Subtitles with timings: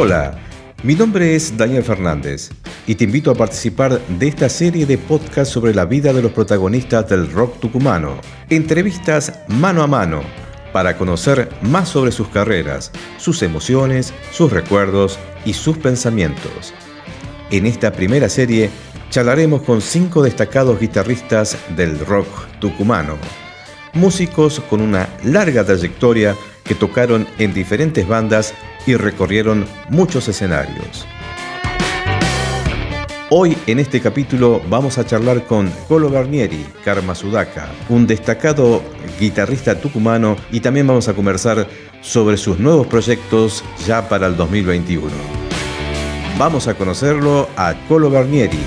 [0.00, 0.38] Hola,
[0.84, 2.50] mi nombre es Daniel Fernández
[2.86, 6.30] y te invito a participar de esta serie de podcasts sobre la vida de los
[6.30, 8.20] protagonistas del rock tucumano.
[8.48, 10.22] Entrevistas mano a mano
[10.72, 16.72] para conocer más sobre sus carreras, sus emociones, sus recuerdos y sus pensamientos.
[17.50, 18.70] En esta primera serie
[19.10, 22.28] charlaremos con cinco destacados guitarristas del rock
[22.60, 23.16] tucumano,
[23.94, 26.36] músicos con una larga trayectoria
[26.68, 28.54] que tocaron en diferentes bandas
[28.86, 31.06] y recorrieron muchos escenarios.
[33.30, 38.82] Hoy en este capítulo vamos a charlar con Colo Garnieri, Karma Sudaka, un destacado
[39.18, 41.66] guitarrista tucumano y también vamos a conversar
[42.00, 45.10] sobre sus nuevos proyectos ya para el 2021.
[46.38, 48.60] Vamos a conocerlo a Colo Garnieri.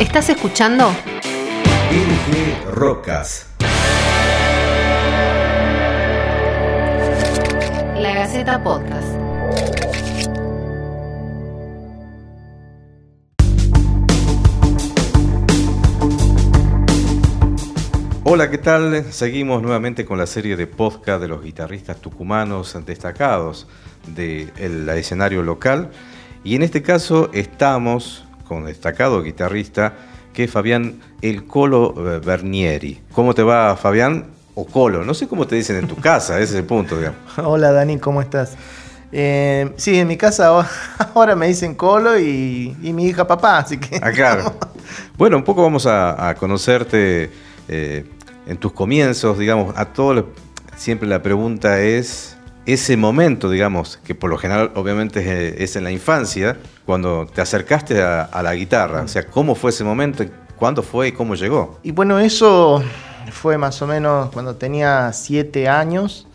[0.00, 0.90] ¿Estás escuchando?
[1.90, 3.49] NG
[8.40, 9.06] Podcast.
[18.24, 19.04] Hola, ¿qué tal?
[19.12, 23.66] Seguimos nuevamente con la serie de podcast de los guitarristas tucumanos destacados
[24.06, 25.90] del escenario local.
[26.42, 29.92] Y en este caso estamos con destacado guitarrista
[30.32, 33.00] que es Fabián El Colo eh, Bernieri.
[33.12, 34.39] ¿Cómo te va, Fabián?
[34.54, 37.20] O Colo, no sé cómo te dicen en tu casa, ese es el punto, digamos.
[37.36, 38.56] Hola Dani, ¿cómo estás?
[39.12, 40.66] Eh, sí, en mi casa
[41.14, 44.00] ahora me dicen Colo y, y mi hija papá, así que...
[44.02, 44.54] Ah, claro.
[45.16, 47.30] Bueno, un poco vamos a, a conocerte
[47.68, 48.04] eh,
[48.46, 50.24] en tus comienzos, digamos, a todos
[50.76, 55.84] siempre la pregunta es ese momento, digamos, que por lo general obviamente es, es en
[55.84, 60.24] la infancia, cuando te acercaste a, a, la guitarra, o sea, ¿cómo fue ese momento?
[60.56, 61.78] ¿Cuándo fue y cómo llegó?
[61.84, 62.82] Y bueno, eso
[63.32, 66.26] fue más o menos cuando tenía siete años.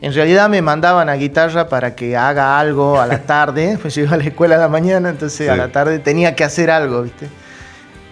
[0.00, 4.02] En realidad me mandaban a guitarra para que haga algo a la tarde, pues yo
[4.02, 5.48] iba a la escuela a la mañana, entonces sí.
[5.48, 7.28] a la tarde tenía que hacer algo, ¿viste?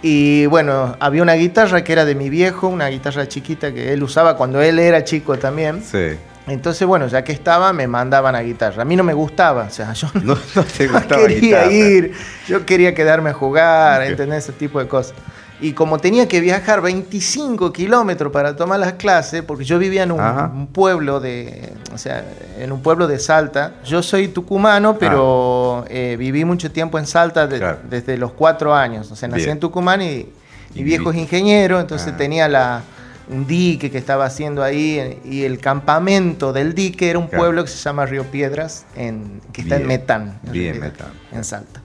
[0.02, 4.02] Y bueno, había una guitarra que era de mi viejo, una guitarra chiquita que él
[4.02, 5.82] usaba cuando él era chico también.
[5.82, 6.18] Sí.
[6.46, 8.82] Entonces, bueno, ya que estaba, me mandaban a guitarra.
[8.82, 11.72] A mí no me gustaba, o sea, yo no, no, te no quería guitarra.
[11.72, 12.12] ir,
[12.46, 14.10] yo quería quedarme a jugar, okay.
[14.10, 14.44] ¿entendés?
[14.44, 15.14] Ese tipo de cosas.
[15.60, 20.12] Y como tenía que viajar 25 kilómetros para tomar las clases, porque yo vivía en
[20.12, 22.24] un, un, pueblo de, o sea,
[22.58, 23.74] en un pueblo de Salta.
[23.84, 25.88] Yo soy tucumano, pero ah.
[25.88, 27.78] eh, viví mucho tiempo en Salta de, claro.
[27.88, 29.10] desde los cuatro años.
[29.12, 29.52] O sea, nací Bien.
[29.52, 30.26] en Tucumán y
[30.74, 32.16] mi viejo es ingeniero, entonces ah.
[32.16, 32.82] tenía la,
[33.28, 37.44] un dique que estaba haciendo ahí y el campamento del dique era un claro.
[37.44, 39.82] pueblo que se llama Río Piedras, en, que está Bien.
[39.82, 40.40] en Metán.
[40.44, 41.08] En Bien, Metán.
[41.32, 41.80] En Salta.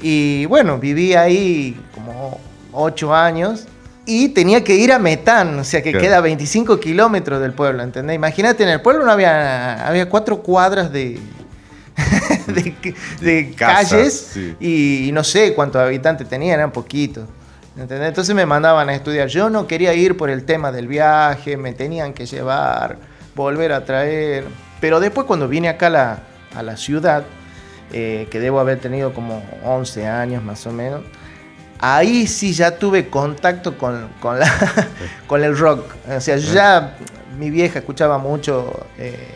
[0.00, 2.38] Y bueno, viví ahí como
[2.76, 3.66] ocho años
[4.04, 6.06] y tenía que ir a Metán, o sea que claro.
[6.06, 8.14] queda 25 kilómetros del pueblo, ¿entendés?
[8.14, 11.18] Imagínate, en el pueblo no había, había cuatro cuadras de,
[12.46, 14.56] de, de, de calles sí.
[14.60, 17.24] y, y, no sé cuántos habitantes tenían, eran poquitos.
[17.76, 18.08] ¿entendés?
[18.08, 19.28] Entonces me mandaban a estudiar.
[19.28, 22.98] Yo no quería ir por el tema del viaje, me tenían que llevar,
[23.34, 24.44] volver a traer.
[24.80, 26.18] Pero después cuando vine acá a la,
[26.54, 27.24] a la ciudad,
[27.92, 31.02] eh, que debo haber tenido como 11 años más o menos,
[31.78, 34.50] ahí sí ya tuve contacto con, con, la,
[35.26, 35.94] con el rock.
[36.08, 36.96] O sea, ya
[37.38, 39.28] mi vieja escuchaba mucho, eh,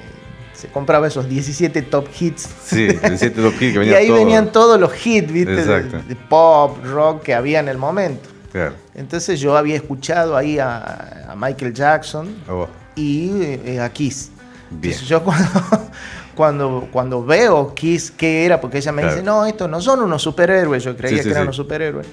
[0.54, 2.48] se compraba esos 17 top hits.
[2.64, 4.16] Sí, 17 top hits que venían Y ahí todo.
[4.16, 5.64] venían todos los hits, ¿viste?
[5.64, 8.28] De, de, pop, rock que había en el momento.
[8.52, 8.74] Claro.
[8.94, 12.68] Entonces yo había escuchado ahí a, a Michael Jackson oh.
[12.96, 14.30] y eh, a Kiss.
[14.70, 14.92] Bien.
[14.92, 15.48] Entonces yo cuando,
[16.34, 18.60] cuando, cuando veo Kiss, ¿qué era?
[18.60, 19.14] Porque ella me claro.
[19.14, 21.46] dice, no, estos no son unos superhéroes, yo creía sí, que sí, eran sí.
[21.46, 22.06] unos superhéroes.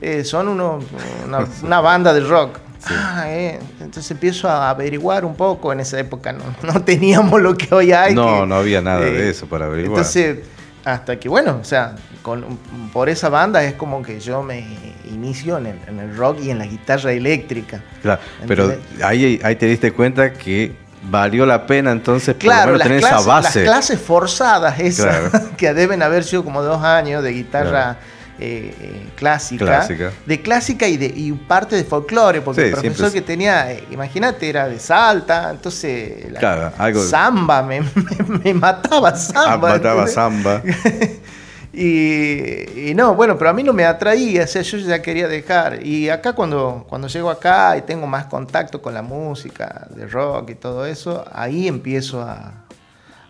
[0.00, 0.78] Eh, son uno,
[1.26, 2.58] una, una, banda de rock.
[2.86, 3.58] Ah, eh.
[3.80, 5.72] Entonces empiezo a averiguar un poco.
[5.72, 8.14] En esa época no, no teníamos lo que hoy hay.
[8.14, 9.98] No, que, no había nada de eh, eso para averiguar.
[9.98, 10.38] Entonces,
[10.84, 12.58] hasta que, bueno, o sea, con,
[12.92, 14.64] por esa banda es como que yo me
[15.10, 17.82] inicio en el, en el rock y en la guitarra eléctrica.
[18.00, 22.78] Claro, pero ahí, ahí te diste cuenta que valió la pena entonces por claro, lo
[22.78, 23.60] menos tener clases, esa base.
[23.60, 25.50] Las clases forzadas esas, claro.
[25.56, 27.98] que deben haber sido como dos años de guitarra claro.
[28.38, 32.72] eh, eh, clásica, clásica, de clásica y, de, y parte de folclore, porque sí, el
[32.72, 37.02] profesor que tenía, eh, imagínate, era de Salta, entonces la claro, algo...
[37.02, 37.80] samba, me,
[38.28, 39.52] me, me mataba samba.
[39.52, 40.62] Ah, mataba samba.
[41.72, 45.28] Y, y, no, bueno, pero a mí no me atraía, o sea, yo ya quería
[45.28, 45.84] dejar.
[45.84, 50.50] Y acá cuando, cuando llego acá y tengo más contacto con la música de rock
[50.50, 52.64] y todo eso, ahí empiezo a,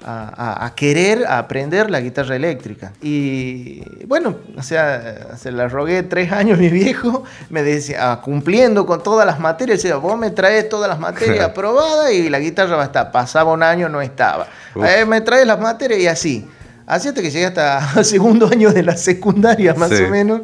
[0.05, 2.93] a, a querer aprender la guitarra eléctrica.
[3.03, 8.21] Y bueno, o sea, se la rogué tres años a mi viejo, me decía, ah,
[8.21, 12.39] cumpliendo con todas las materias, decía, vos me traes todas las materias aprobadas y la
[12.39, 13.11] guitarra va a estar.
[13.11, 14.47] Pasaba un año, no estaba.
[14.77, 16.49] Eh, me traes las materias y así.
[16.89, 20.03] Así hasta que llegué hasta segundo año de la secundaria, más Sí.
[20.05, 20.41] o menos,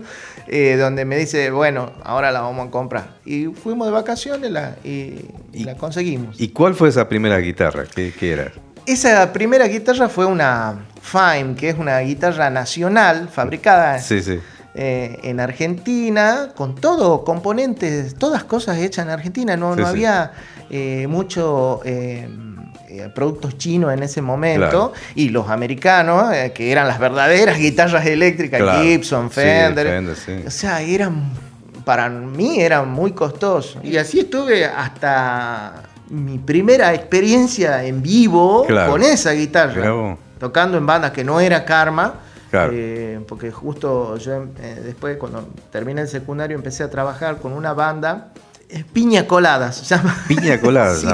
[0.47, 3.17] eh, donde me dice, bueno, ahora la vamos a comprar.
[3.25, 6.39] Y fuimos de vacaciones la- y, la conseguimos.
[6.41, 7.85] ¿Y cuál fue esa primera guitarra?
[7.93, 8.53] ¿Qué, qué era?
[8.87, 14.39] Esa primera guitarra fue una Fime, que es una guitarra nacional fabricada Sí, sí.
[14.75, 19.57] eh, en Argentina, con todo, componentes, todas cosas hechas en Argentina.
[19.57, 20.33] No, Sí, no había
[20.71, 22.29] eh, mucho eh,
[23.01, 24.69] eh, productos chinos en ese momento.
[24.69, 24.93] Claro.
[25.15, 28.83] Y los americanos, eh, que eran las verdaderas guitarras eléctricas, Claro.
[28.83, 30.17] Gibson, Sí, Fender.
[30.17, 30.43] Sí.
[30.47, 31.31] O sea, eran,
[31.85, 33.81] para mí era muy costoso.
[33.83, 38.93] Y así estuve hasta mi primera experiencia en vivo Claro.
[38.93, 42.15] con esa guitarra tocando en bandas que no era Karma.
[42.51, 42.71] Claro.
[42.73, 47.73] eh, porque justo yo eh, después, cuando terminé el secundario, empecé a trabajar con una
[47.73, 48.29] banda,
[48.69, 50.17] eh, Piña Colada se llama.
[50.29, 51.07] Piña colada se Sí.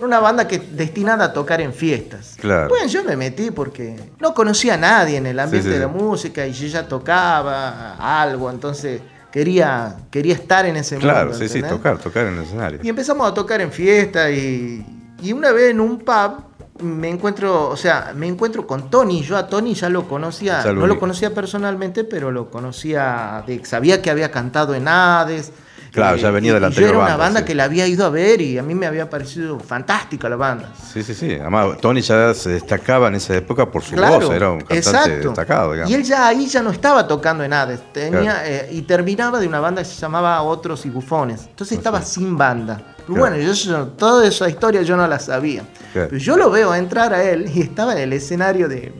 [0.00, 2.36] Una banda que destinada a tocar en fiestas.
[2.38, 2.68] Claro.
[2.68, 5.86] Bueno, yo me metí porque no conocía a nadie en el ambiente Sí, sí, de
[5.86, 5.98] la sí.
[5.98, 9.00] música y yo ya tocaba algo, entonces
[9.32, 11.38] quería, quería estar en ese Claro, mundo.
[11.38, 11.78] sí, sí, ¿entendés?
[11.78, 12.80] tocar, tocar en el escenario.
[12.82, 14.84] Y empezamos a tocar en fiesta y,
[15.22, 16.44] y una vez en un pub
[16.82, 19.22] me encuentro, o sea, me encuentro con Tony.
[19.22, 24.02] Yo a Tony ya lo conocía, no lo conocía personalmente, pero lo conocía, de, sabía
[24.02, 25.52] que había cantado en Hades.
[25.96, 27.46] Claro, ya venía de la anterior Yo era una banda, banda sí.
[27.46, 30.70] que la había ido a ver y a mí me había parecido fantástica la banda.
[30.92, 31.34] Sí, sí, sí.
[31.40, 34.76] Además, Tony ya se destacaba en esa época por su Claro, voz, era un cantante
[34.78, 35.28] exacto.
[35.28, 35.90] destacado, digamos.
[35.90, 38.38] Y él ya ahí ya no estaba tocando en Hades, tenía, Claro.
[38.44, 41.46] eh, y terminaba de una banda que se llamaba Otros y Bufones.
[41.48, 42.20] Entonces estaba sí.
[42.20, 42.94] sin banda.
[43.06, 43.20] Claro.
[43.20, 45.62] Bueno, yo, yo- toda esa historia yo no la sabía.
[45.92, 46.08] Claro.
[46.10, 48.92] Pero yo lo veo entrar a él y estaba en el escenario de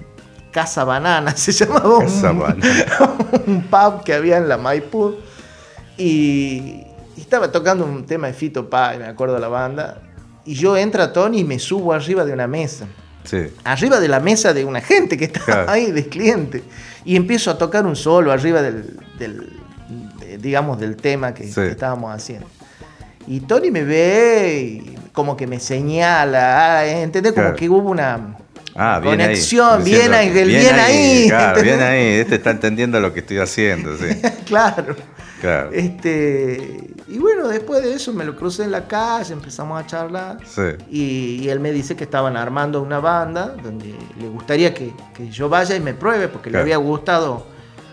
[0.53, 2.07] Casa Banana, se llamaba un,
[3.47, 5.17] un pub que había en la Maipú.
[5.99, 6.85] Y,
[7.17, 10.03] y estaba tocando un tema de Fito Páez, me acuerdo de la banda.
[10.45, 12.87] Y yo entra Tony y me subo arriba de una mesa
[13.25, 13.49] Sí.
[13.65, 15.69] arriba de la mesa de una gente que Claro.
[15.69, 16.63] ahí, de cliente.
[17.05, 19.53] Y empiezo a tocar un solo arriba del, del-
[20.21, 21.55] de- digamos, del tema que, Sí.
[21.55, 22.47] que estábamos haciendo.
[23.27, 27.33] Y Tony me ve y como que me señala, ah, ¿entendés?
[27.33, 27.57] Como Claro.
[27.57, 28.37] que hubo una
[28.78, 29.84] Ah, bien conexión, ahí.
[29.84, 31.26] bien ahí, bien ahí.
[31.28, 32.06] Claro, bien ahí.
[32.20, 34.06] Este está entendiendo lo que estoy haciendo, sí.
[34.46, 34.94] claro.
[35.40, 35.70] Claro.
[35.73, 40.38] Este, y bueno, después de eso me lo crucé en la calle, empezamos a charlar.
[40.46, 40.62] Sí.
[40.90, 45.28] Y, y él me dice que estaban armando una banda donde le gustaría que, que
[45.31, 47.46] yo vaya y me pruebe porque le había gustado.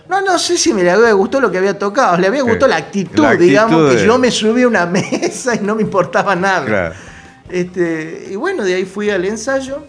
[0.10, 2.68] No, no sé si me le había gustado lo que había tocado, le había gustado
[2.68, 5.76] la actitud, La actitud digamos, que de- yo me subí a una mesa y no
[5.76, 6.66] me importaba nada.
[6.66, 6.96] Claro.
[7.50, 9.86] Este, y bueno, de ahí fui al ensayo,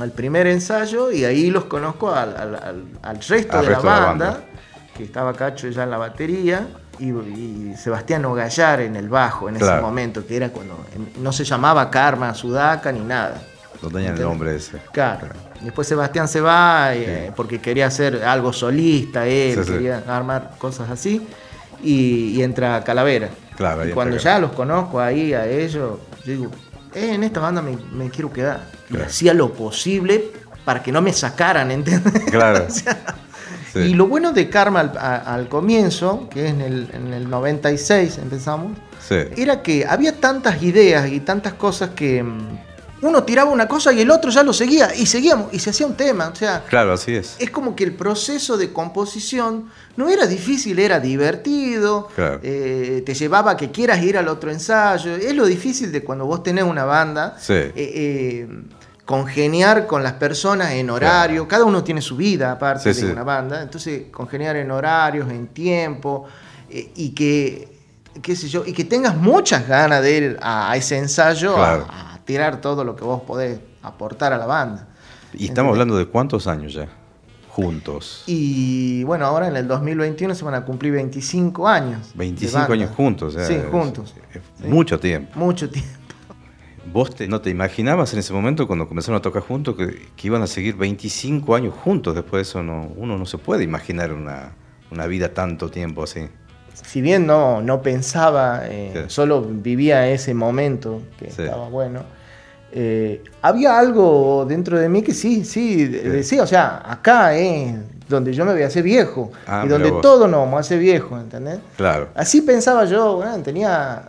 [0.00, 3.94] al primer ensayo, y ahí los conozco al, al- al- al resto, de, resto la
[3.94, 4.40] de la banda,
[4.96, 6.66] que estaba Cacho ya en la batería,
[6.98, 11.32] y, y Sebastián Ogallar en el bajo en ese momento, que era cuando em, no
[11.32, 13.42] se llamaba Karma, Sudaca ni nada.
[13.82, 14.78] No tenían el nombre ese.
[14.92, 15.26] Claro.
[15.60, 19.72] Después Sebastián se va eh, porque quería hacer algo solista, él Sí, sí.
[19.72, 21.26] quería armar cosas así,
[21.82, 23.30] y, y entra Calavera.
[23.56, 26.50] Claro, y cuando ya los conozco ahí a ellos, yo digo,
[26.94, 28.60] eh, en esta banda me, me quiero quedar.
[28.90, 30.30] Y hacía lo posible
[30.64, 32.24] para que no me sacaran, ¿entendés?
[32.30, 32.66] Claro.
[32.68, 32.98] O sea,
[33.72, 33.78] Sí.
[33.78, 37.30] Y lo bueno de Karma al, a- al comienzo, que es en el, en el
[37.30, 38.76] 96 empezamos,
[39.08, 39.14] Sí.
[39.34, 42.58] era que había tantas ideas y tantas cosas que mm,
[43.02, 45.86] uno tiraba una cosa y el otro ya lo seguía y seguíamos y se hacía
[45.86, 46.28] un tema.
[46.28, 47.36] O sea, Claro, así es.
[47.38, 52.40] es como que el proceso de composición no era difícil, era divertido, Claro.
[52.42, 55.14] eh, te llevaba a que quieras ir al otro ensayo.
[55.16, 57.52] Es lo difícil de cuando vos tenés una banda, Sí.
[57.54, 58.48] eh, eh,
[59.04, 63.12] congeniar con las personas en horario, cada uno tiene su vida aparte Sí, de sí.
[63.12, 66.24] una banda, entonces congeniar en horarios, en tiempo,
[66.70, 67.68] eh, y que,
[68.22, 71.86] qué sé yo, y que tengas muchas ganas de ir a, ese ensayo Claro.
[71.90, 74.88] a, tirar todo lo que vos podés aportar a la banda.
[75.34, 76.88] Y estamos hablando de cuántos años ya
[77.48, 78.24] juntos.
[78.26, 82.12] Y bueno, ahora en el 2021 se van a cumplir 25 años.
[82.12, 82.74] de 25 banda.
[82.74, 83.34] años juntos.
[83.34, 84.14] sea, Sí, juntos.
[84.32, 84.68] es.
[84.68, 85.38] Mucho tiempo.
[85.38, 85.90] Mucho tiempo.
[86.92, 90.26] ¿Vos te- no te imaginabas en ese momento cuando comenzaron a tocar juntos que, que
[90.26, 92.14] iban a seguir 25 años juntos?
[92.14, 94.52] Después de eso no, uno no se puede imaginar una,
[94.90, 96.20] una vida tanto tiempo así.
[96.74, 99.00] Si bien no, no pensaba, eh, Sí.
[99.08, 101.42] solo vivía ese momento que Sí.
[101.42, 102.00] estaba bueno,
[102.72, 107.74] eh, había algo dentro de mí que sí, sí, de- decía, o sea, acá es
[108.08, 110.00] donde yo me voy a hacer viejo Ah, y donde vos.
[110.02, 111.58] todos nos vamos a hacer viejos, ¿entendés?
[111.76, 112.08] Claro.
[112.14, 114.02] Así pensaba yo, bueno, tenía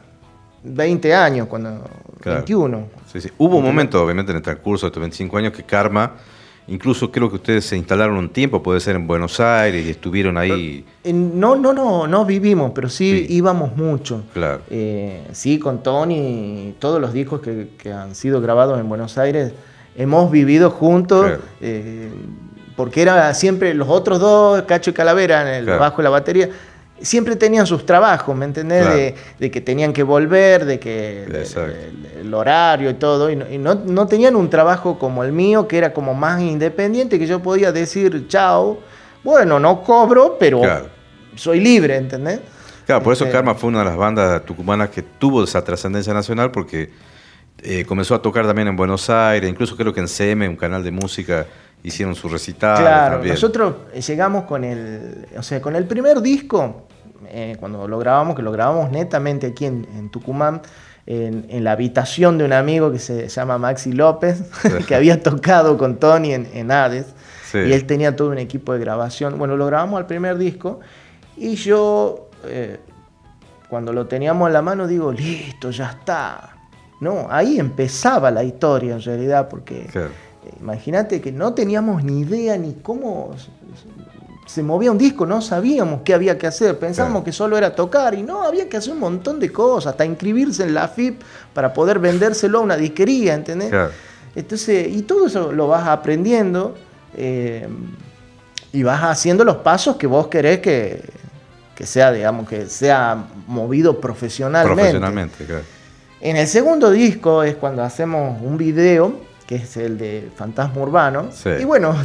[0.64, 1.82] 20 años cuando
[2.22, 2.40] Claro.
[2.40, 2.88] 21.
[3.12, 3.30] Sí, sí.
[3.38, 6.14] Hubo un momento, obviamente, en el transcurso de estos 25 años que Karma,
[6.68, 10.38] incluso creo que ustedes se instalaron un tiempo, puede ser en Buenos Aires, y estuvieron
[10.38, 10.86] ahí.
[11.04, 13.34] Eh, No, no, no, no vivimos, pero sí, Sí.
[13.36, 14.24] íbamos mucho.
[14.34, 14.62] Claro.
[14.70, 19.54] Eh, sí, con Tony, todos los discos que, que han sido grabados en Buenos Aires,
[19.96, 21.42] hemos vivido juntos, Claro.
[21.62, 22.10] eh,
[22.76, 25.80] porque era siempre los otros dos, Cacho y Calavera, en el Claro.
[25.80, 26.50] bajo y la batería,
[27.04, 28.82] siempre tenían sus trabajos, ¿me entendés?
[28.82, 28.96] Claro.
[28.98, 31.24] De, de que tenían que volver, de que
[32.22, 35.68] el, horario y todo, y, no, y no- no tenían un trabajo como el mío,
[35.68, 38.80] que era como más independiente, que yo podía decir, chao,
[39.24, 40.88] bueno, no cobro, pero Claro.
[41.36, 42.40] soy libre, ¿entendés?
[42.86, 46.14] Claro, por eso Este- Karma fue una de las bandas tucumanas que tuvo esa trascendencia
[46.14, 46.90] nacional porque
[47.62, 50.84] eh, comenzó a tocar también en Buenos Aires, incluso creo que en CM, un canal
[50.84, 51.46] de música,
[51.82, 52.78] hicieron su recital.
[52.80, 53.36] Claro, también.
[53.36, 53.76] nosotros
[54.08, 56.88] llegamos con el, o sea, con el primer disco,
[57.30, 60.62] eh, cuando lo grabamos, que lo grabamos netamente aquí en, en Tucumán,
[61.06, 64.44] en, en la habitación de un amigo que se llama Maxi López,
[64.88, 67.08] que había tocado con Tony en, en Hades,
[67.52, 67.60] Sí.
[67.60, 69.38] y él tenía todo un equipo de grabación.
[69.38, 70.80] Bueno, lo grabamos al primer disco,
[71.38, 72.80] y yo, eh,
[73.70, 76.56] cuando lo teníamos en la mano, digo, listo, ya está.
[77.00, 79.88] No, ahí empezaba la historia en realidad, porque...
[79.92, 80.10] Claro.
[80.46, 83.32] Eh, Imagínate que no teníamos ni idea ni cómo
[84.46, 87.26] se movía un disco, no sabíamos qué había que hacer, pensábamos Claro.
[87.26, 90.64] que solo era tocar y no, había que hacer un montón de cosas, hasta inscribirse
[90.64, 91.22] en la FIP
[91.54, 93.70] para poder vendérselo a una disquería, ¿entendés?
[93.70, 93.92] Claro.
[94.36, 96.76] Entonces, y todo eso lo vas aprendiendo
[97.16, 97.68] eh,
[98.72, 101.02] y vas haciendo los pasos que vos querés que,
[101.76, 104.76] que sea, digamos, que sea movido profesionalmente.
[104.76, 105.64] Profesionalmente, claro.
[106.20, 109.14] En el segundo disco es cuando hacemos un video,
[109.46, 111.28] que es el de Fantasma Urbano.
[111.32, 111.50] Sí.
[111.60, 111.96] Y bueno,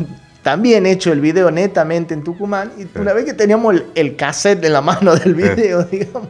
[0.49, 2.73] también he hecho el video netamente en Tucumán.
[2.78, 6.28] Y una vez que teníamos el, el cassette en la mano del video, digamos,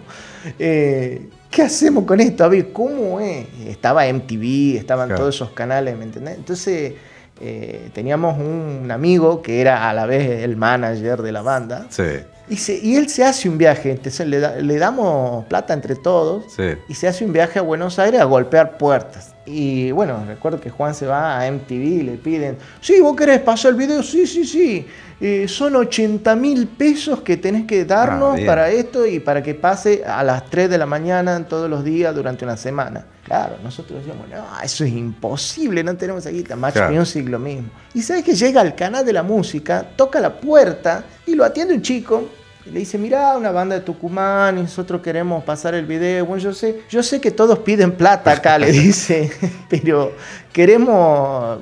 [0.59, 2.43] eh, ¿qué hacemos con esto?
[2.43, 3.47] A ver, ¿cómo es?
[3.69, 5.21] Estaba MTV, estaban Claro.
[5.23, 6.35] todos esos canales, ¿me entendés?
[6.37, 6.95] Entonces
[7.41, 11.87] eh, teníamos un amigo que era a la vez el manager de la banda.
[11.91, 12.03] Sí,
[12.49, 15.95] Y, se- y él se hace un viaje, entonces le, da- le damos plata entre
[15.95, 16.45] todos
[16.89, 19.35] y se hace un viaje a Buenos Aires a golpear puertas.
[19.51, 23.41] Y bueno, recuerdo que Juan se va a MTV y le piden, sí, vos querés
[23.41, 24.87] pasar el video, sí, sí, sí,
[25.21, 29.53] Eh, son 80 mil pesos que tenés que darnos Ah, para esto y para que
[29.53, 33.05] pase a las 3 de la mañana todos los días durante una semana.
[33.25, 36.95] Claro, nosotros decíamos, no, eso es imposible, no tenemos aquí, Match Claro.
[36.95, 37.69] Music lo mismo.
[37.95, 41.75] Y sabes que llega al canal de la música, toca la puerta y lo atiende
[41.75, 42.29] un chico
[42.69, 46.27] y le dice, mirá, una banda de Tucumán y nosotros queremos pasar el video.
[46.27, 49.31] Bueno, yo sé, yo sé que todos piden plata acá, le dice,
[49.69, 50.13] pero
[50.53, 51.59] queremos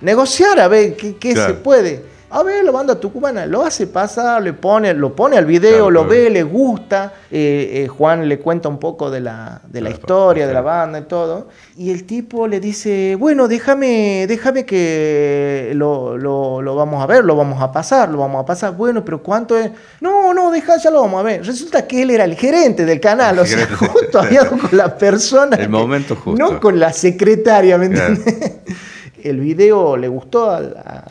[0.00, 1.54] negociar a ver qué, qué Claro.
[1.54, 2.04] se puede.
[2.32, 5.90] A ver, la banda tucumana lo hace pasar, le pone, lo pone al video, Claro,
[5.90, 6.22] lo claro.
[6.22, 7.12] ve, le gusta.
[7.28, 11.00] Eh, eh, Juan le cuenta un poco de la, de la historia, de la banda
[11.00, 11.48] y todo.
[11.76, 17.24] Y el tipo le dice, bueno, déjame, déjame que lo, lo- lo vamos a ver,
[17.24, 18.76] lo vamos a pasar, lo vamos a pasar.
[18.76, 19.70] Bueno, pero ¿cuánto es?
[20.00, 21.44] No, no, deja, ya lo vamos a ver.
[21.44, 24.96] Resulta que él era el gerente del canal, El o sea, justo había con la
[24.96, 25.56] persona.
[25.56, 26.38] El que- momento justo.
[26.40, 28.52] No con la secretaria, ¿me entiendes?
[29.22, 31.04] El video le gustó a- al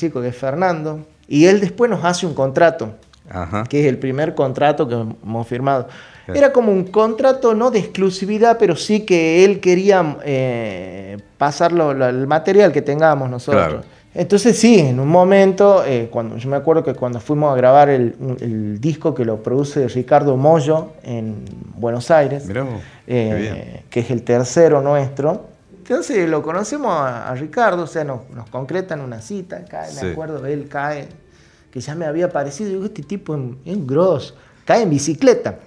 [0.00, 1.00] chico que es Fernando.
[1.28, 2.94] Y él después nos hace un contrato
[3.28, 3.64] Ajá.
[3.68, 5.86] que es el primer contrato que hemos firmado.
[6.26, 6.38] Claro.
[6.38, 11.92] Era como un contrato no de exclusividad, pero sí que él quería eh, pasar lo-
[11.94, 13.62] lo- el material que tengamos nosotros.
[13.66, 13.82] Claro.
[14.12, 17.88] Entonces sí, en un momento, eh, cuando yo me acuerdo que cuando fuimos a grabar
[17.88, 21.44] el, el disco que lo produce Ricardo Mollo en
[21.76, 22.66] Buenos Aires, Mirá
[23.06, 25.49] eh, que es el tercero nuestro.
[25.90, 30.04] Entonces lo conocemos a, a Ricardo, o sea, nos, nos concretan una cita, cae, Sí.
[30.04, 31.08] me acuerdo, él cae,
[31.72, 35.58] que ya me había parecido, digo, este tipo es, es un grosso, cae en bicicleta.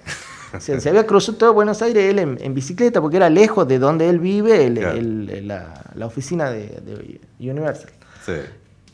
[0.55, 3.67] O sea, se había cruzado todo Buenos Aires él en, en bicicleta porque era lejos
[3.67, 4.97] de donde él vive, el- Claro.
[4.97, 7.89] el- la, la oficina de, de Universal.
[8.25, 8.31] Sí.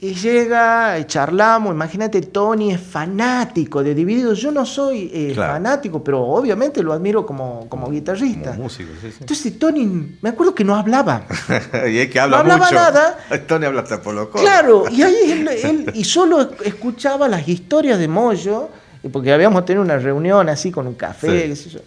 [0.01, 4.39] Y llega, y charlamos, imagínate, Tony es fanático de Divididos.
[4.39, 5.53] Yo no soy eh, Claro.
[5.53, 8.51] fanático, pero obviamente lo admiro como, como guitarrista.
[8.51, 9.17] Como músico, sí, sí.
[9.19, 11.25] Entonces Tony, me acuerdo que no hablaba.
[11.91, 12.75] y es que habla No hablaba mucho.
[12.75, 13.17] nada.
[13.47, 14.41] Tony habla hasta por los codos.
[14.45, 18.69] claro, y ahí él, él- y solo escuchaba las historias de Moyo,
[19.11, 21.47] porque habíamos tenido una reunión así con un café, Sí.
[21.49, 21.79] qué sé yo.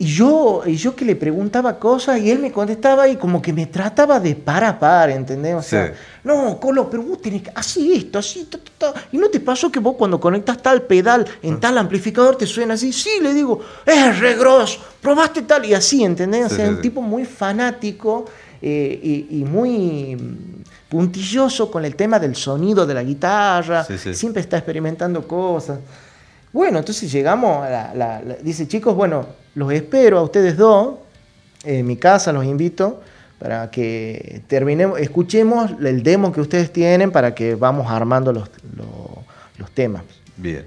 [0.00, 3.52] Y yo, y yo que le preguntaba cosas y él me contestaba y como que
[3.52, 5.56] me trataba de par a par, ¿entendés?
[5.56, 5.92] O sea, Sí.
[6.22, 9.00] no, Colo, pero vos tenés que, así esto, así, ta, ta, ta.
[9.10, 11.58] ¿Y no te pasó que vos cuando conectas tal pedal en Ah.
[11.62, 12.92] tal amplificador te suena así?
[12.92, 16.46] Sí, le digo, es re grosso, probaste tal y así, ¿entendés?
[16.46, 18.26] O Sí, sea, sí, un tipo muy fanático
[18.62, 19.00] eh,
[19.30, 24.14] y, y muy mm, puntilloso con el tema del sonido de la guitarra, Sí, sí.
[24.14, 25.80] siempre está experimentando cosas.
[26.52, 29.26] Bueno, entonces llegamos a la, la- la- Dice, chicos, bueno,
[29.58, 30.98] los espero a ustedes dos
[31.64, 33.00] en mi casa, los invito
[33.40, 38.86] para que terminemos, escuchemos el demo que ustedes tienen para que vamos armando los, los,
[39.56, 40.02] los temas.
[40.36, 40.64] Bien.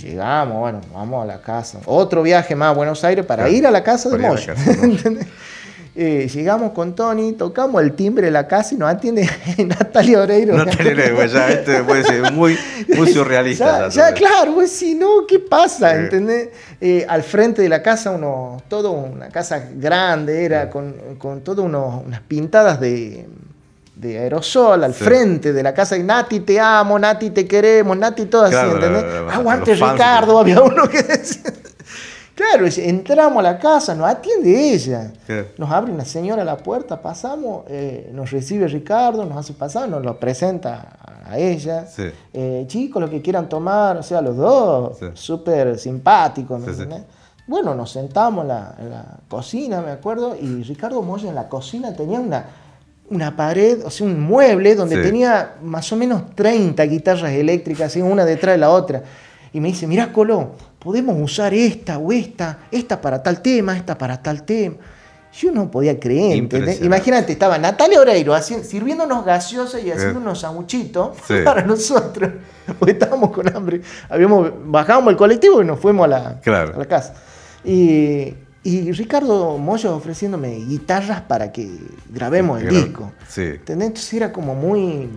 [0.00, 1.80] Llegamos, bueno, vamos a la casa.
[1.84, 4.54] Otro viaje más a Buenos Aires para Claro, ir a la casa de Moya.
[5.94, 10.64] Eh, llegamos con Tony, tocamos el timbre de la casa y nos atiende Natalia Oreiro.
[10.64, 12.58] Tener, pues ya, este puede ser muy,
[12.96, 13.90] muy surrealista.
[13.90, 15.90] Ya, claro, pues si no, ¿qué pasa?
[15.90, 15.96] Sí.
[15.98, 16.48] ¿Entendés?
[16.80, 21.62] Eh, al frente de la casa, uno, todo una casa grande, era con, con todo
[21.62, 23.26] unos, unas pintadas de,
[23.94, 25.04] de aerosol al Sí.
[25.04, 25.98] frente de la casa.
[25.98, 29.04] Y Nati, te amo, Nati, te queremos, Nati, todo así, ¿entendés?
[29.30, 31.42] Aguante Ricardo, había uno que decía.
[32.34, 35.12] Claro, entramos a la casa, nos atiende ella.
[35.26, 35.48] Claro.
[35.58, 39.88] Nos abre una señora a la puerta, pasamos, eh, nos recibe Ricardo, nos hace pasar,
[39.88, 40.96] nos lo presenta
[41.26, 41.86] a ella.
[41.86, 42.04] Sí.
[42.32, 45.06] Eh, chicos, lo que quieran tomar, o sea, los dos, Sí.
[45.14, 46.58] súper simpáticos.
[46.58, 46.82] ¿me Sí, sí.
[46.82, 47.06] entendés?
[47.46, 51.48] Bueno, nos sentamos en la, en la cocina, me acuerdo, y Ricardo Moya en la
[51.48, 52.46] cocina tenía una,
[53.10, 55.02] una pared, o sea, un mueble donde Sí.
[55.02, 59.02] tenía más o menos 30 guitarras eléctricas, así, una detrás de la otra.
[59.52, 63.96] Y me dice, mirá, Colo, podemos usar esta o esta, esta para tal tema, esta
[63.96, 64.76] para tal tema.
[65.34, 66.46] Yo no podía creer.
[66.82, 70.22] Imagínate, estaba Natalia Oreiro haciendo, sirviéndonos gaseosa y haciendo Eh.
[70.22, 71.34] unos sanguchitos Sí.
[71.44, 72.32] para nosotros,
[72.78, 73.80] porque estábamos con hambre.
[74.10, 76.74] Habíamos, bajábamos el colectivo y nos fuimos a la, Claro.
[76.74, 77.14] a la casa.
[77.64, 78.34] Y,
[78.64, 81.78] y Ricardo Moyo ofreciéndome guitarras para que
[82.10, 83.12] grabemos el Gra- disco.
[83.26, 83.42] Sí.
[83.42, 83.88] ¿Entendés?
[83.88, 85.08] Entonces era como muy...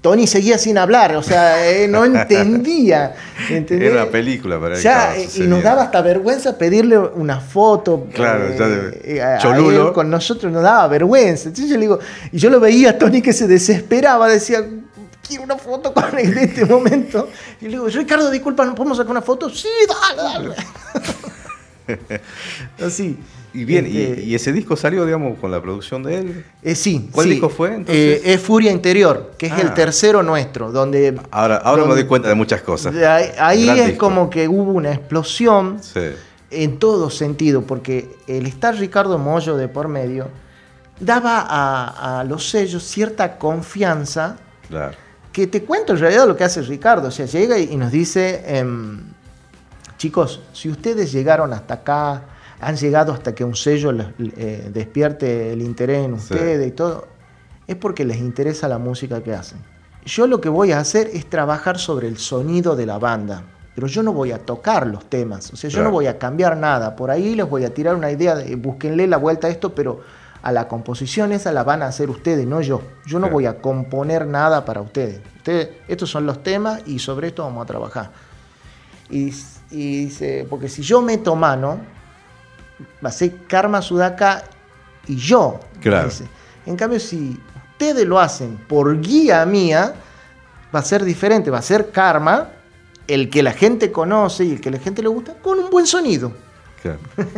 [0.00, 3.14] Tony seguía sin hablar, o sea, eh, no entendía.
[3.48, 3.90] ¿entendés?
[3.92, 8.06] Era una película para él, Ya, eh, y nos daba hasta vergüenza pedirle una foto.
[8.14, 9.88] Claro, eh, ya de- eh, a- cholulo.
[9.88, 11.48] él con nosotros nos daba vergüenza.
[11.48, 11.98] Entonces yo le digo,
[12.32, 14.64] y yo lo veía a Tony que se desesperaba, decía,
[15.28, 17.28] quiero una foto con él en este momento.
[17.60, 19.50] Y le digo, Ricardo, disculpa, ¿no podemos sacar una foto?
[19.50, 19.68] Sí,
[20.16, 20.54] dale, dale.
[22.86, 23.18] Así.
[23.52, 26.44] Y bien, Este, y, ese disco salió, digamos, con la producción de él.
[26.62, 27.08] eh, sí.
[27.10, 27.30] ¿Cuál sí.
[27.32, 27.96] disco fue, entonces?
[27.96, 29.74] Eh, es Furia Interior, que es el Ah.
[29.74, 31.18] tercero nuestro, donde...
[31.32, 32.94] Ahora, ahora me doy cuenta de muchas cosas.
[32.94, 34.06] de ahí es disco.
[34.06, 36.00] como que hubo una explosión Sí,
[36.52, 40.28] en todo sentido, porque el estar Ricardo Mollo de por medio
[41.00, 44.36] daba a, a los sellos cierta confianza
[44.68, 44.96] claro.
[45.32, 47.08] que te cuento en realidad lo que hace Ricardo.
[47.08, 49.00] O sea, llega y y nos dice, em,
[49.98, 52.22] chicos, si ustedes llegaron hasta acá,
[52.60, 56.34] han llegado hasta que un sello les- eh, despierte el interés en Sí.
[56.34, 57.06] ustedes y todo,
[57.66, 59.58] es porque les interesa la música que hacen.
[60.04, 63.42] Yo lo que voy a hacer es trabajar sobre el sonido de la banda,
[63.74, 65.88] pero yo no voy a tocar los temas, o sea, yo Claro.
[65.90, 66.96] no voy a cambiar nada.
[66.96, 70.00] Por ahí les voy a tirar una idea, de, búsquenle la vuelta a esto, pero
[70.42, 72.80] a la composición esa la van a hacer ustedes, no yo.
[73.06, 73.32] Yo no Claro.
[73.34, 75.20] voy a componer nada para ustedes.
[75.36, 75.68] ustedes.
[75.86, 78.10] Estos son los temas y sobre esto vamos a trabajar.
[79.10, 79.34] Y,
[79.70, 81.78] y dice, porque si yo meto mano,
[83.04, 84.44] va a ser Karma Sudaka
[85.06, 85.60] y yo.
[85.80, 86.08] Claro.
[86.08, 86.24] dice.
[86.66, 87.38] En cambio, si
[87.72, 89.94] ustedes lo hacen por guía mía,
[90.74, 92.48] va a ser diferente, va a ser Karma,
[93.08, 95.86] el que la gente conoce y el que la gente le gusta, con un buen
[95.86, 96.32] sonido.
[96.82, 96.98] claro.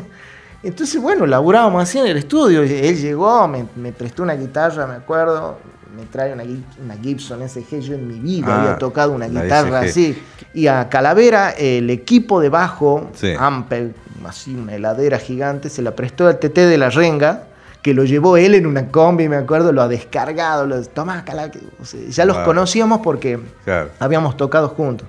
[0.62, 2.62] Entonces, bueno, laburábamos así en el estudio.
[2.62, 5.58] Él llegó, me, me prestó una guitarra, me acuerdo.
[5.96, 7.80] Me trae una, una Gibson SG.
[7.80, 9.88] Yo en mi vida Ah, había tocado una guitarra SG.
[9.88, 10.22] así.
[10.54, 13.32] Y a Calavera, el equipo de bajo, Sí.
[13.36, 13.92] Ampel,
[14.28, 17.44] así una heladera gigante, se la prestó al TT de la Renga,
[17.82, 20.66] que lo llevó él en una combi, me acuerdo, lo ha descargado.
[20.66, 22.44] Lo, Tomá, Cala", o sea, ya los Wow.
[22.46, 23.90] conocíamos porque Claro.
[23.98, 25.08] habíamos tocado juntos.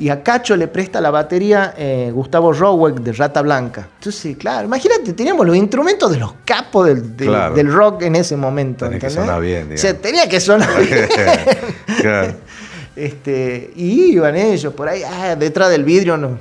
[0.00, 3.88] Y a Cacho le presta la batería eh, Gustavo Rowek de Rata Blanca.
[3.98, 7.54] Entonces, claro, imagínate, teníamos los instrumentos de los capos del, del- Claro.
[7.54, 8.84] del rock en ese momento.
[8.84, 10.02] Tenía que sonar bien, O sea, digamos.
[10.02, 11.08] tenía que sonar bien.
[12.00, 12.34] claro.
[12.96, 16.32] este, y iban ellos por ahí, ah, detrás del vidrio nos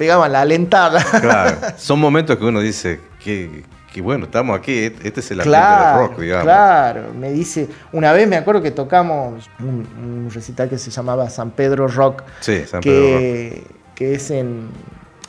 [0.00, 1.04] pegaban la alentada.
[1.20, 1.58] Claro.
[1.76, 5.98] Son momentos que uno dice que, que bueno, estamos aquí, este es el ambiente Claro,
[6.00, 6.44] del rock, digamos.
[6.44, 7.02] claro.
[7.18, 9.86] Me dice, una vez me acuerdo que tocamos un,
[10.26, 13.18] un recital que se llamaba San Pedro Rock, Sí, San Pedro Rock.
[13.20, 14.68] que, que es en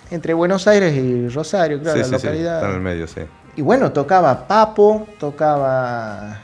[0.09, 2.55] entre Buenos Aires y Rosario, claro, Sí, la sí, sí, localidad.
[2.55, 3.21] está en el medio, sí.
[3.57, 6.39] Y bueno, tocaba Papo, tocaba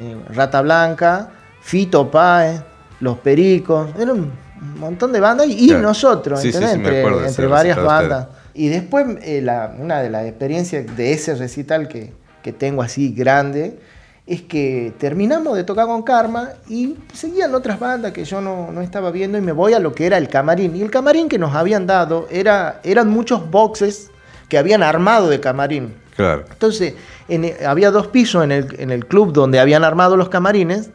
[0.00, 1.28] eh, Rata Blanca,
[1.60, 2.60] Fito Páez,
[3.00, 5.82] Los Pericos, era un montón de bandas y, Claro.
[5.82, 6.72] nosotros, Sí, sí, ¿entendés?
[6.72, 8.28] sí, me entre entre varias bandas.
[8.54, 13.12] Y después, eh, la- una de las experiencias de ese recital que, que tengo así
[13.12, 13.78] grande,
[14.26, 18.80] es que terminamos de tocar con Karma y seguían otras bandas que yo no, no
[18.80, 20.74] estaba viendo y me voy a lo que era el camarín.
[20.74, 24.10] Y el camarín que nos habían dado era, eran muchos boxes
[24.48, 25.94] que habían armado de camarín.
[26.16, 26.44] Claro.
[26.50, 26.94] Entonces,
[27.28, 30.90] en- había dos pisos en el, en el club donde habían armado los camarines,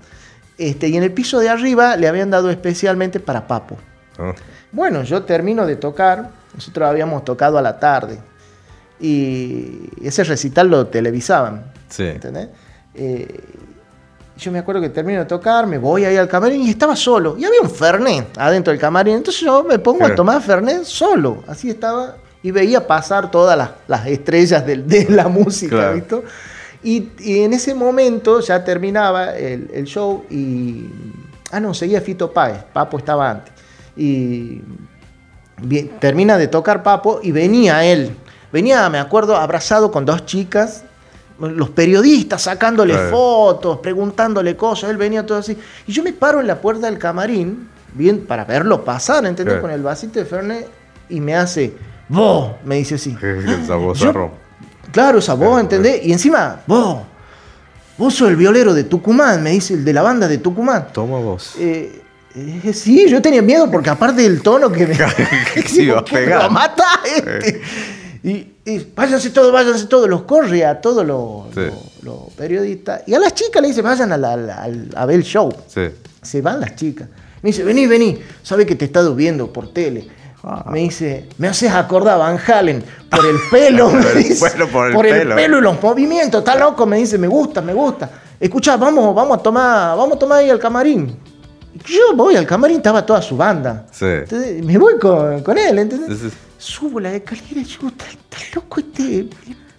[0.69, 3.78] este, y en el piso de arriba le habían dado especialmente para Papo.
[4.17, 4.34] ¿no?
[4.71, 8.19] Bueno, yo termino de tocar, nosotros habíamos tocado a la tarde,
[9.00, 11.71] y ese recital lo televisaban.
[11.89, 12.04] Sí.
[12.04, 12.50] ¿entendés?
[12.93, 13.28] Eh,
[14.38, 17.36] yo me acuerdo que termino de tocar, me voy ahí al camarín y estaba solo.
[17.38, 19.15] Y había un Fernet adentro del camarín.
[19.17, 21.43] Entonces yo me pongo a tomar Fernet solo.
[21.47, 22.15] Así estaba.
[22.43, 25.93] Y veía pasar todas las, las estrellas del- de, la música, Claro.
[25.93, 26.21] ¿viste?
[26.84, 30.88] Y, y en ese momento ya terminaba el, el show y...
[31.52, 32.63] Ah, no, seguía Fito Páez.
[32.74, 33.54] Papo estaba antes.
[33.96, 34.62] Y
[35.62, 38.15] bien, termina de tocar Papo y venía él.
[38.52, 40.84] Venía, me acuerdo, abrazado con dos chicas,
[41.39, 43.10] los periodistas sacándole Claro.
[43.12, 45.58] fotos, preguntándole cosas, él venía todo así.
[45.88, 49.54] Y yo me paro en la puerta del camarín, bien, para verlo pasar, ¿entendés?
[49.54, 49.62] Claro.
[49.62, 50.67] Con el vasito de Fernet
[51.10, 51.74] y me hace,
[52.10, 53.15] vos, me dice así.
[53.96, 54.32] Yo-.
[54.91, 56.06] Claro, esa voz, Claro, ¿entendés?
[56.06, 56.99] Y encima, vos,
[57.97, 60.88] vos sos el violero de Tucumán, me dice el de la banda de Tucumán.
[60.93, 61.56] Toma vos.
[61.60, 62.01] Eh,
[62.36, 64.97] eh, sí, yo tenía miedo porque aparte del tono que me...
[65.54, 66.49] Que se iba a me pegar.
[66.51, 67.62] mata este.
[68.23, 71.62] Y, y váyanse todos, váyanse todos, los corre a todos los, Sí.
[71.62, 73.01] los- los periodistas.
[73.08, 75.51] Y a las chicas le dice, vayan a, la- la- al- a ver el show.
[75.67, 75.82] Sí.
[76.21, 77.08] Se van las chicas.
[77.41, 80.08] Me dice, vení, vení, sabe que te he estado viendo por tele.
[80.43, 80.65] Ah.
[80.71, 83.89] Me dice, me haces acordar a Van Halen por el pelo.
[83.91, 85.36] me Por el dice, pelo, por el pelo.
[85.36, 86.39] pelo y los movimientos.
[86.39, 88.10] Está loco, me dice, me gusta, me gusta.
[88.39, 91.15] Escuchá, vamos, vamos a tomar, vamos a tomar ahí al camarín.
[91.86, 93.86] Yo voy al camarín, estaba toda su banda.
[93.91, 94.06] Sí.
[94.06, 96.17] Entonces, me voy con, con él, ¿entendés?
[96.19, 96.30] Sí.
[96.58, 99.30] Subo la escalera y digo, está, está loco este el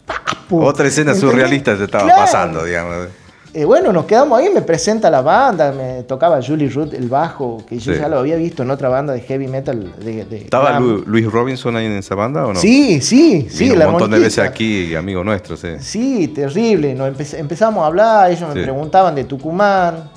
[0.06, 0.64] papo.
[0.64, 1.30] Otra escena ¿entendés?
[1.32, 2.20] surrealista te estaba Claro.
[2.20, 3.08] pasando, digamos.
[3.54, 7.62] Eh, bueno, nos quedamos ahí, me presenta la banda, me tocaba Julie Root el bajo,
[7.68, 7.98] que yo Sí.
[8.00, 9.92] ya lo había visto en otra banda de heavy metal.
[10.02, 10.80] De, de ¿Estaba.
[10.80, 12.58] Lu- Luis Robinson ahí en esa banda o no?
[12.58, 13.64] Sí, sí, sí.
[13.64, 15.68] Vino la un montón de veces aquí, amigo nuestro, sí.
[15.80, 16.94] Sí, terrible.
[16.94, 20.10] Nos empe- empezamos a hablar, ellos me preguntaban de Tucumán.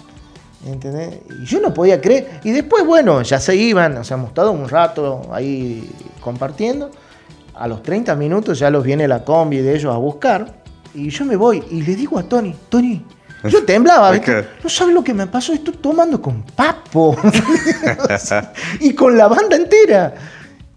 [0.65, 1.19] ¿Entendés?
[1.43, 2.39] Y yo no podía creer.
[2.43, 6.89] Y después, bueno, ya se iban, o sea, hemos estado un rato ahí compartiendo.
[7.53, 10.63] A los 30 minutos ya los viene la combi de ellos a buscar.
[10.95, 13.05] Y yo me voy y le digo a Tony, Tony,
[13.43, 14.11] yo temblaba,
[14.63, 17.15] no sabes lo que me pasó, estoy tomando con Papo.
[18.79, 20.13] Y con la banda entera.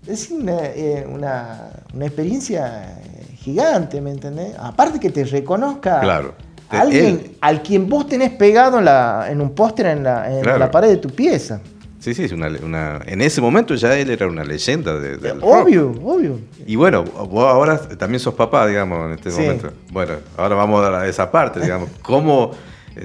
[0.07, 4.55] Es una, eh, una- una experiencia eh, gigante, ¿me entendés?
[4.59, 6.35] Aparte que te reconozca Claro.
[6.71, 7.37] alguien Él.
[7.43, 10.59] al quien vos tenés pegado en, la, en un póster en, la, en Claro.
[10.59, 11.61] la pared de tu pieza.
[12.01, 15.41] Sí, sí, es una, una- en ese momento ya él era una leyenda de- del
[15.41, 15.51] rock.
[15.65, 16.39] Obvio, obvio.
[16.67, 19.41] Y bueno, vos ahora también sos papá, digamos, en este Sí.
[19.41, 19.73] momento.
[19.91, 21.89] Bueno, ahora vamos a esa parte, digamos.
[22.03, 22.53] ¿Cómo,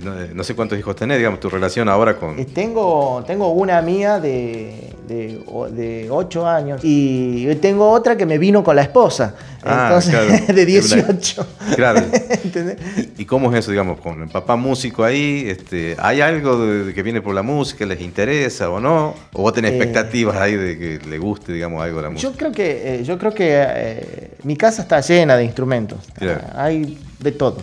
[0.02, 2.40] no, no sé cuántos hijos tenés, digamos, tu relación ahora con...
[2.40, 5.40] Eh, Tengo, tengo una mía de, de,
[5.72, 9.36] de 8 años y tengo otra que me vino con la esposa.
[9.64, 10.46] Ah, Entonces, claro.
[10.54, 11.48] de 18.
[11.76, 12.00] Claro.
[12.44, 12.78] ¿Entendés?
[13.18, 15.46] ¿Y cómo es eso, digamos, con el papá músico ahí?
[15.48, 19.14] Este, ¿Hay algo de, que viene por la música, les interesa o no?
[19.34, 22.30] ¿O vos tenés Eh, expectativas ahí de que le guste, digamos, algo de la música?
[22.32, 26.00] Yo creo que, eh, yo creo que eh, mi casa está llena de instrumentos.
[26.18, 26.42] Claro.
[26.54, 27.58] Ah, Hay de todo.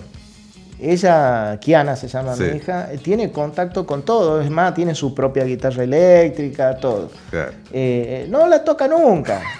[0.82, 2.42] Ella, Kiana se llama Sí.
[2.44, 4.40] mi hija, eh, tiene contacto con todo.
[4.40, 7.10] Es más, tiene su propia guitarra eléctrica, todo.
[7.30, 7.52] Claro.
[7.72, 9.40] Eh, no la toca nunca.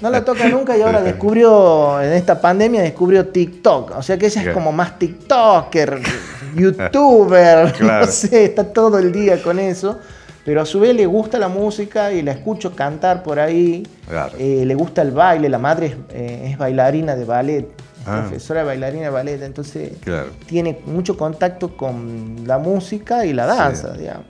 [0.00, 3.98] No la toca nunca y ahora descubrió, en esta pandemia descubrió TikTok.
[3.98, 6.00] O sea que ella es como más TikToker,
[6.56, 8.06] YouTuber, Claro.
[8.06, 9.98] no sé, está todo el día con eso.
[10.44, 13.86] Pero a su vez le gusta la música y la escucho cantar por ahí.
[14.08, 14.32] Claro.
[14.38, 17.66] Eh, le gusta el baile, la madre es, eh, es bailarina de ballet,
[18.08, 18.20] Ah.
[18.22, 20.28] profesora de bailarina de ballet, entonces Claro.
[20.46, 24.24] tiene mucho contacto con la música y la danza, digamos.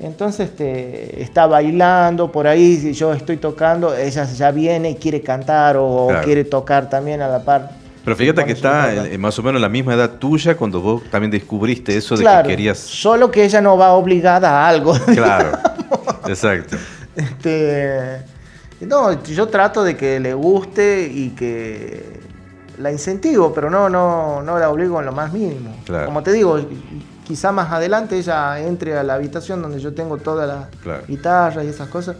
[0.00, 5.20] Entonces este, está bailando por ahí, si yo estoy tocando, ella ya viene y quiere
[5.22, 6.24] cantar o, Claro.
[6.24, 7.70] quiere tocar también a la par.
[8.04, 11.96] Pero fíjate que está más o menos la misma edad tuya cuando vos también descubriste
[11.96, 12.78] eso de Claro, que querías...
[12.78, 14.94] solo que ella no va obligada a algo.
[15.14, 15.58] Claro,
[16.28, 16.76] exacto.
[17.16, 18.22] Este,
[18.80, 22.17] no, yo trato de que le guste y que
[22.78, 25.76] la incentivo, pero no, no, no la obligo en lo más mínimo.
[25.84, 26.06] Claro.
[26.06, 26.58] Como te digo,
[27.26, 31.02] quizá más adelante ella entre a la habitación donde yo tengo todas las Claro.
[31.06, 32.16] guitarras y esas cosas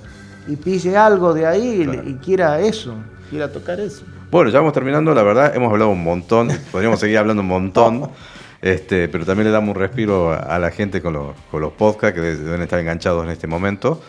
[0.46, 2.08] y pille algo de ahí y- Claro.
[2.08, 2.94] y, quiera eso,
[3.30, 4.02] quiera tocar eso.
[4.30, 8.10] Bueno, ya vamos terminando, la verdad, hemos hablado un montón, podríamos seguir hablando un montón,
[8.60, 12.14] este, pero también le damos un respiro a, la gente con los, con los podcasts
[12.14, 14.00] que de- deben estar enganchados en este momento.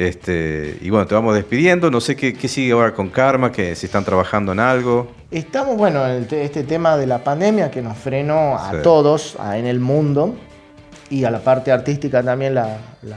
[0.00, 3.74] Este, y bueno, te vamos despidiendo, no sé qué, qué sigue ahora con Karma, que
[3.76, 5.08] si están trabajando en algo.
[5.30, 8.76] Estamos, bueno, en este tema de la pandemia que nos frenó a Sí.
[8.82, 10.34] todos a- en el mundo.
[11.12, 13.16] y a la parte artística también la, la,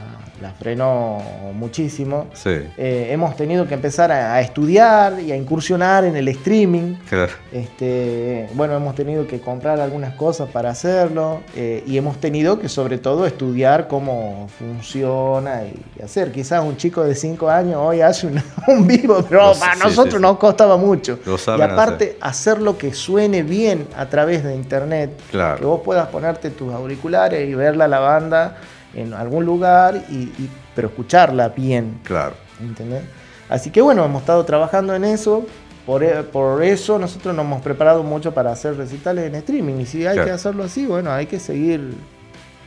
[0.52, 1.18] frenó
[1.54, 2.26] muchísimo.
[2.34, 2.50] Sí.
[2.76, 6.94] Eh, hemos tenido que empezar a, a estudiar y a incursionar en el streaming.
[7.08, 7.32] Claro.
[7.52, 12.68] Este, bueno, hemos tenido que comprar algunas cosas para hacerlo eh, y hemos tenido que
[12.68, 16.32] sobre todo estudiar cómo funciona y, y hacer.
[16.32, 19.80] Quizás un chico de 5 años hoy hace un, un vivo, pero Lo- para sí,
[19.84, 21.18] nosotros sí, nos costaba mucho.
[21.24, 25.10] Lo y saben aparte, hacerlo que suene bien a través de internet.
[25.30, 25.58] Claro.
[25.58, 28.56] Que vos puedas ponerte tus auriculares y verla la banda
[28.94, 31.98] en algún lugar, y, y- pero escucharla bien.
[32.04, 32.34] Claro.
[32.60, 33.02] ¿entendés?
[33.48, 35.46] Así que bueno, hemos estado trabajando en eso.
[35.86, 39.80] Por, e- por eso nosotros nos hemos preparado mucho para hacer recitales en streaming.
[39.80, 40.24] Y si hay Claro.
[40.24, 41.92] que hacerlo así, bueno, hay que seguir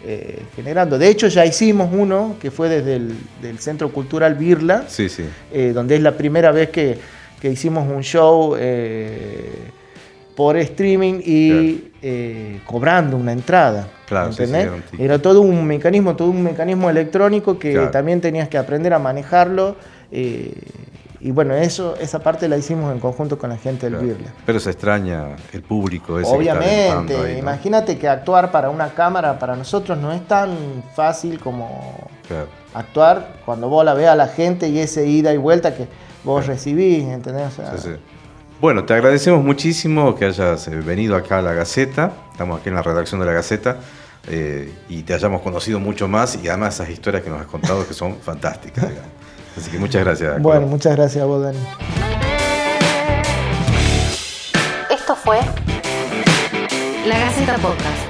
[0.05, 0.97] eh, generando.
[0.99, 5.23] De hecho, ya hicimos uno que fue desde el del Centro Cultural Birla, Sí, sí.
[5.51, 6.99] eh, donde es la primera vez que,
[7.41, 9.51] que hicimos un show eh,
[10.37, 13.87] por streaming y eh, cobrando una entrada.
[14.07, 14.69] Claro, ¿entendés?
[14.91, 17.89] sí, era todo un mecanismo, todo un mecanismo electrónico que Claro.
[17.89, 19.75] también tenías que aprender a manejarlo.
[20.11, 20.53] eh,
[21.19, 24.07] y bueno, eso, esa parte la hicimos en conjunto con la gente del claro.
[24.07, 24.31] Birla.
[24.45, 27.39] Pero se extraña el público ese Obviamente, alentando ahí, ¿no?
[27.39, 30.51] imagínate que actuar para una cámara para nosotros no es tan
[30.95, 32.45] fácil como Claro.
[32.75, 35.87] actuar cuando vos la veas a la gente y ese ida y vuelta que
[36.23, 37.47] vos recibís, ¿entendés?
[37.47, 37.95] O sea, Sí, sí.
[38.59, 42.11] Bueno, te agradecemos muchísimo que hayas eh, venido acá a la Gaceta.
[42.31, 43.77] Estamos aquí en la redacción de la Gaceta
[44.27, 47.87] eh, y te hayamos conocido mucho más y además esas historias que nos has contado
[47.87, 48.89] que son fantásticas.
[48.89, 49.11] digamos.
[49.55, 50.41] Así que muchas gracias.
[50.41, 51.59] Bueno, muchas gracias a vos, Dani.
[54.89, 55.39] Esto fue
[57.05, 58.06] La Gaceta Podcast.